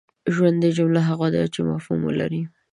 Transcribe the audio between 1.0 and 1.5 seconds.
هغه ده